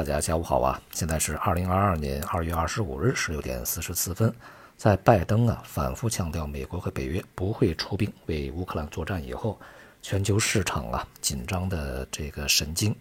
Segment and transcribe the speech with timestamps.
[0.00, 0.80] 大家下午好啊！
[0.92, 4.34] 现在是二零二二年二月二十五日十六点四十四分，
[4.78, 9.60] 在拜登啊反复强调美国和北约不会出兵为乌克兰作战以后，
[10.00, 12.96] 全球市场啊紧张的这个神经，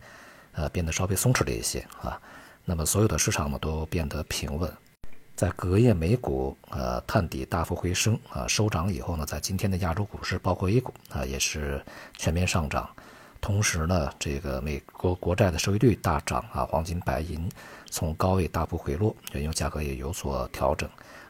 [0.51, 2.20] 呃变得稍微松弛了一些啊。
[2.66, 4.70] 那么所有的市场呢都变得平稳，
[5.38, 11.81] 在隔夜美股呃探底大幅回升啊收涨以后呢，在今天的亚洲股市包括 A 股啊也是
[12.18, 12.89] 全面上涨。
[13.41, 17.49] 同时呢，这个美国国债的收益率大涨啊，黄金、白银
[17.89, 20.88] 从高位大幅回落，原油价格也有所调整，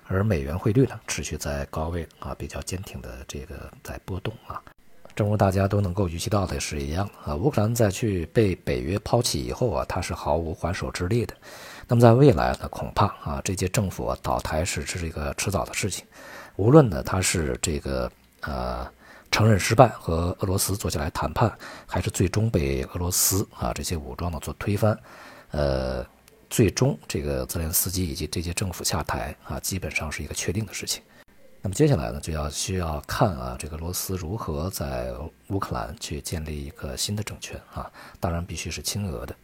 [0.07, 4.61] 而美元汇率呢持续在高位啊，比较坚挺的这个在波动啊。
[5.15, 11.33] 正如大家都能够预期到的是一样啊，乌克兰在去被北约抛弃以后啊，它是毫无还手之力的。
[11.87, 16.05] 那么在未来呢，恐怕啊，这届政府倒台是是一个迟早的事情。
[16.55, 18.91] 无论呢，它是这个呃。
[19.31, 21.51] 承认失败和俄罗斯坐下来谈判，
[21.85, 24.97] 还是最终被俄罗斯啊这些武装呢做推翻，
[25.51, 26.05] 呃，
[26.49, 31.03] 最终这个泽连斯基以及这届政府下台啊，基本上是一个确定的事情。
[31.61, 35.13] 那么接下来呢，就要需要看啊，这个罗斯如何在
[35.47, 39.35] 乌克兰去建立一个新的政权啊，当然必须是亲俄的。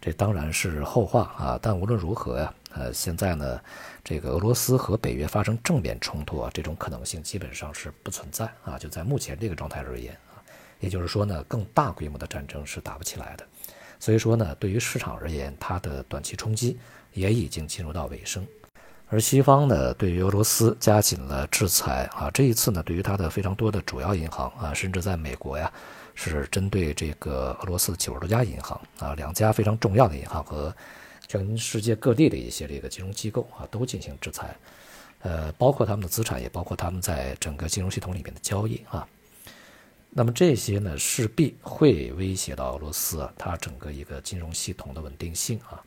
[0.00, 3.60] 这当然是后话啊，但无论如何呀，呃，现在呢，
[4.04, 8.78] 这个俄罗斯和北约发生正面冲突啊，这种可能性基本上是不存在啊。
[8.78, 10.38] 就在目前这个状态而言啊，
[10.78, 13.46] 也就是说呢，更大规模的战争是打不起来的。
[13.98, 16.78] 所以说呢，对于市场而言，它的短期冲击
[17.12, 18.46] 也已经进入到尾声。
[19.08, 25.70] 而西方呢，对于俄罗斯加紧了制裁啊，这一次呢，对于它的非常多的主要银行啊，甚至在美国呀。
[26.12, 30.74] 是针对这个俄罗斯九十多家银行啊，两家非常重要的银行和
[31.30, 34.56] 全世界各地的一些这个金融机构啊，都进行制裁，
[35.20, 39.06] 呃，包括他们的资产，也包括他们在整个金融系统里面的交易啊。
[40.10, 45.80] 那么这些呢，势必会威胁到俄罗斯啊，它整个一个金融系统的稳定性啊。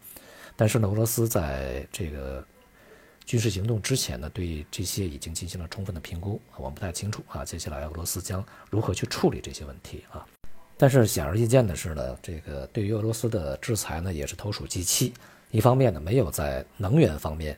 [0.56, 2.42] 但是呢，俄罗斯在这个。
[3.26, 7.46] 军事行动之前呢，对这些已经进行了充分的评估，我们不太清楚啊。
[7.46, 10.28] 接下来俄罗斯将如何去处理这些问题啊？
[10.78, 15.14] 但是显而易见的是呢，这个对于俄罗斯的制裁呢，也是投鼠忌器。
[15.54, 17.58] 一方面呢，没有在能源方面，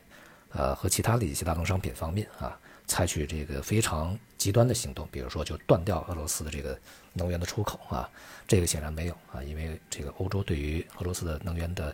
[0.50, 6.78] 呃，和其他的一些大宗商品方面啊，采取这个非常极端的行动，比如说就断掉俄罗斯的这个
[7.14, 8.08] 能源的出口啊，
[8.46, 11.92] 这个显然没有啊，因为这个欧洲对于俄罗斯的能源的。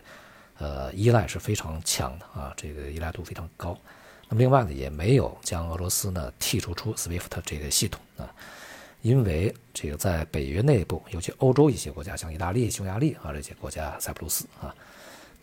[0.59, 3.75] 呃，依赖是非常强的啊，这个依赖度非常高。
[4.29, 8.29] 那么另外呢，也没有将俄罗斯呢剔除出 SWIFT 这个系统啊，
[9.01, 14.73] 因为这个在北约内部，尤其欧洲一些国家，像意大利、匈牙利啊这些国家，塞浦路斯啊，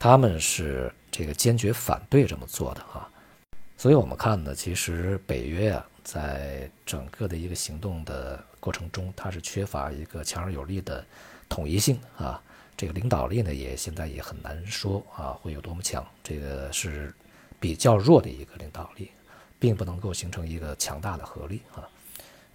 [0.01, 3.07] 他们是这个坚决反对这么做的啊。
[3.77, 11.05] 所以我们看呢，其实北约啊，在整个的一个行动的过程中，它是缺乏一个强而有力的
[11.51, 12.43] 统一性啊。
[12.79, 16.03] 这个领导力呢，也现在也很难说啊，会有多么强。
[16.25, 17.15] 这个是
[17.59, 19.11] 比较弱的一个领导力，
[19.59, 21.87] 并不能够形成一个强大的合力啊。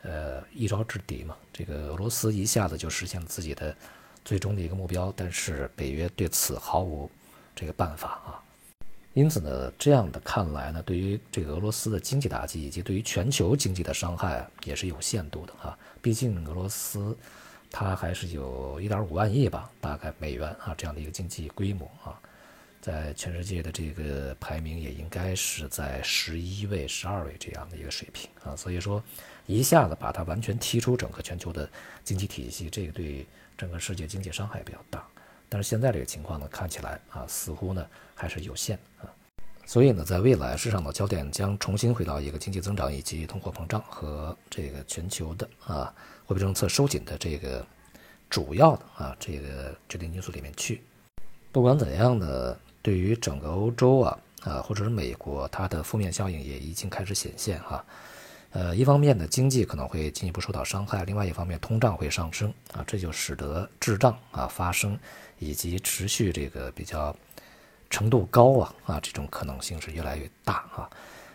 [0.01, 3.75] 呃，一招制敌嘛，这个俄罗斯一下子就实现了自己的
[4.23, 7.09] 最终的一个目标，但是北约对此毫无
[7.55, 8.43] 这个办法啊。
[9.13, 15.77] 因此呢，这样的看来呢，对于这个俄罗斯的经济打击以及对于全球经济的伤害也是有限度的啊。
[16.01, 17.17] 毕竟俄罗斯。
[17.71, 22.17] 它还是有一点五万亿吧，大概美元啊这样的一个经济规模啊，
[22.79, 29.03] 在全世界的这个排名也应该是在十一位、十二位这样的一个水平啊，所以说
[29.45, 31.69] 一下子把它完全踢出整个全球的
[32.01, 33.25] 经济体系，这个对
[33.57, 35.05] 整个世界经济伤害比较大。
[35.49, 39.09] 但是现在这个情况呢，看起来啊似乎呢还是有限啊，
[39.65, 45.93] 所以呢，在未来市场的焦点将重新回到一个经济增长以及通货膨胀和这个全球的啊。
[46.27, 47.63] 货币政策收紧的这个
[48.29, 50.81] 主要的啊这个决定因素里面去，
[51.51, 57.85] 不管怎样呢，对于整个欧洲啊啊或者是美国，它的负面效应也已经开始显现哈。
[58.55, 64.97] 呃，一方面呢，经济可能会进一步受到伤害；另外一方面，通胀会上升啊，这就使得滞胀啊发生
[65.39, 67.13] 以及持续这个比较
[67.89, 70.89] 程度高啊啊这种可能性是越来越大啊。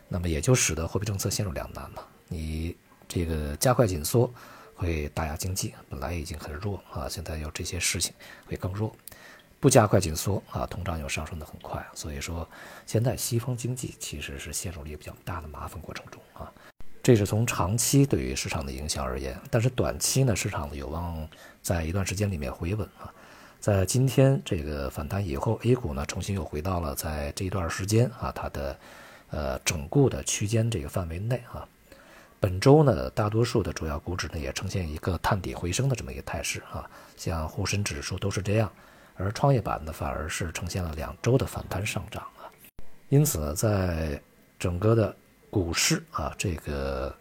[0.09, 2.75] 那么也就使得货币政策陷入两难了，你
[3.07, 4.33] 这个加快紧缩。
[4.75, 8.15] 会打压经济，本来已经很弱啊，现在有这些事情
[8.47, 8.97] 会更弱。
[9.61, 12.49] 不加快紧缩啊，通胀又上升的很快，所以说
[12.87, 16.51] 现在西方经济其实是陷入了一个比较大的麻烦过程中啊。
[17.03, 21.27] 这是从长期对于市场的影响而言，但是短期呢，市场有望
[21.63, 23.13] 在一段时间里面回稳啊。
[23.59, 28.79] 在今天这个反弹以后，A 股呢重新又回到了在这一段时间啊它的
[29.31, 31.67] 呃整固的区间这个范围内啊。
[32.39, 38.71] 本周呢，大多数的主要股指呢也呈现一个探底回升的这么一个态势啊，像沪深指数都是这样，
[39.17, 42.49] 而创业板呢反而是呈现了两周的反弹上涨啊。
[43.11, 44.19] 因此，在
[44.59, 45.15] 整个的
[45.51, 47.15] 股市啊这个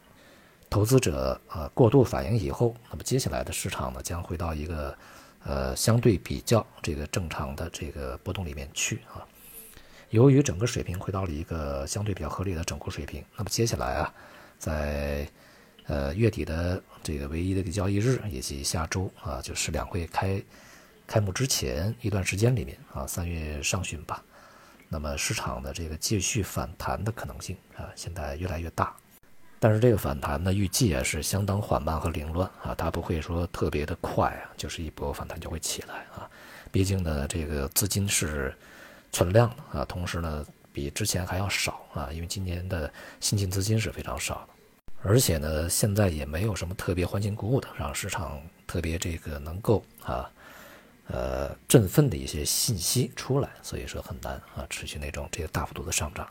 [0.69, 4.97] 投资者啊过度反应以后，那么接下来的市场呢将回到一个
[5.43, 9.25] 呃相对比较这个正常的这个波动里面去啊。
[10.11, 14.13] 由于整个水平回到了一个相对比较合理的整固水平，那么接下来啊，
[14.57, 15.27] 在
[15.85, 20.41] 呃月底的这个唯一的一个交易日，以及下周啊，就是两会开
[21.05, 24.23] 开幕之前一段时间里面啊，三月上旬吧，
[24.89, 28.93] 那么市场的这个继续反弹的可能性啊，现在越来越大。
[29.59, 36.29] 但是这个反弹呢，预计啊是相当缓慢和凌乱啊，它不会说特别的快啊，就是一波反弹就会起来啊。
[36.71, 38.53] 毕竟呢，这个资金是。
[39.11, 44.49] 存量啊，同时呢，比之前还要少啊，因为今年的新进资金是非常少的，
[45.01, 50.29] 而且呢，现在也没有什么特别欢欣鼓舞的，让市场特别这个能够啊，
[51.11, 56.27] 呃，振奋的一些信息出来，所以说很难啊，持续那种这个大幅度的上涨。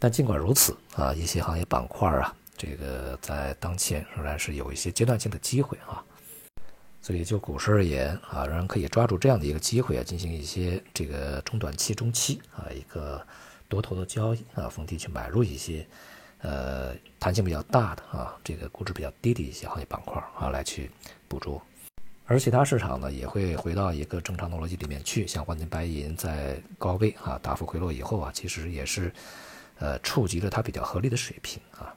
[0.00, 6.04] 但尽管如此啊，一些行业板块啊，这个在当前仍然是有一些阶段性的机会啊。
[7.00, 13.24] 所以就股市而言啊，仍然可以抓住这样的一个机会啊，进行一些这个中短期、中期啊一个
[13.68, 15.86] 多头的交易啊，逢低去买入一些
[16.40, 20.90] 呃弹性比较大的啊，这个估值比较低的一些行业板块啊，来去
[21.28, 21.62] 捕捉。
[22.30, 29.12] 而其他市场呢，也会回到一个正常的逻辑里面去，像黄金、白银在高位啊大幅回落以后啊，其实也是
[29.80, 31.92] 呃触及了它比较合理的水平啊。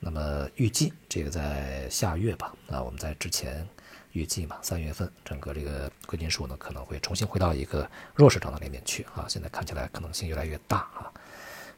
[0.00, 3.64] 那么预计这个在下月吧，啊我们在之前。
[4.12, 9.26] 预计嘛，三月份整个这个贵金属呢可能会重新回到一个弱势状态里面去啊。
[9.28, 11.12] 现在看起来可能性越来越大啊。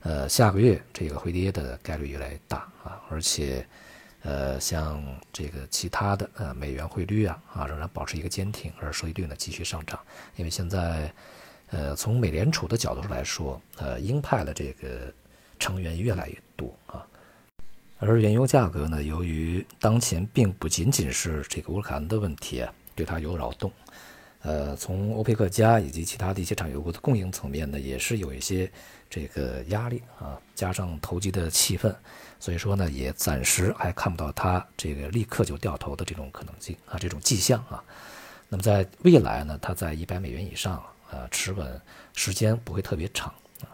[0.03, 3.03] 呃，下个月这个回跌的概率越来越大啊。
[3.11, 3.67] 而且，
[4.23, 5.03] 呃，像
[5.33, 9.99] 这个其他的呃美元汇率啊啊仍然保持一个坚挺，而收益率呢继续上涨。
[10.37, 11.13] 因为现在，
[11.71, 15.13] 呃，从美联储的角度来说，呃，鹰派的这个
[15.59, 17.07] 成员越来越多啊。
[17.99, 23.71] 而原油价格呢，由于当前并不仅仅是这个乌克兰的问题啊，对它有扰动，
[24.43, 28.71] 呃，从欧佩克加以及其他的一些产油国的供应层面呢，也是有一些
[29.09, 31.95] 这个压力啊，加上投机的气氛，
[32.39, 37.85] 所以说呢，也暂时还看不到它这个立刻就掉头的这种可能性啊，这种迹象啊。
[38.49, 41.81] 那么在未来呢，它在一百美元以上啊持稳
[42.15, 43.69] 时间不会特别长啊，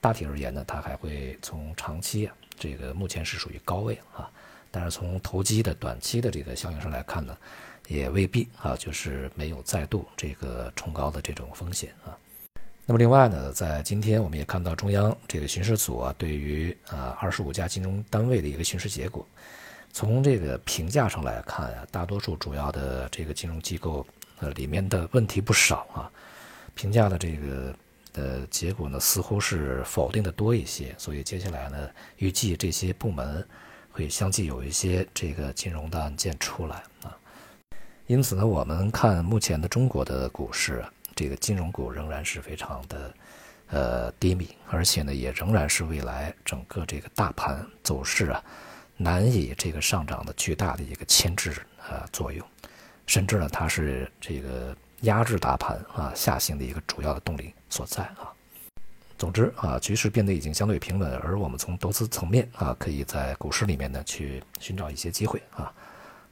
[0.00, 2.34] 大体而言呢，它还会从长期啊。
[2.58, 4.30] 这个目前是属于高位啊，
[4.70, 7.36] 但是从投机的短期的这个效应上来看呢，
[7.88, 12.16] 也未必啊，就是没有再度这个冲高的这种风险啊。
[12.84, 19.26] 那么另外呢，在今天我们也看到中央这个巡视组啊，对于啊二十五家金融单位的一个巡视结果，
[19.92, 24.06] 从这个评价上来看啊，大多数主要的这个金融机构
[24.40, 26.10] 呃里面的问题不少啊，
[26.74, 27.74] 评价的这个。
[28.18, 33.46] 呃结果呢，似乎是否定的多一些，所以接下来呢，预计这些部门
[33.90, 37.14] 会相继有一些这个金融的案件出来啊。
[38.06, 43.14] 因此呢，我们看目前的中国的股市，这个金融股仍然是非常的
[43.68, 48.42] 呃低迷，而且呢，也仍然是未来整个这个大盘走势啊
[48.96, 52.46] 难以这个上涨的巨大的一个牵制啊作用，
[53.06, 54.76] 甚至呢，它是这个。
[55.02, 58.32] 压制大盘啊下行的一个主要的动力所在啊。
[59.18, 65.70] 总之啊，局势变得已经相对平稳，而我们从投资层面啊，可以在股市里面呢去寻找一些机会啊，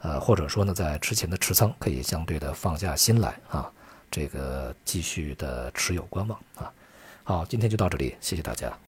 [0.04, 3.72] 呃，或者说呢，在之前的持仓可以相对的放下心来啊，
[4.10, 6.70] 这个继续的持有观望啊。
[7.24, 8.78] 好，今天就到这里，谢谢大家。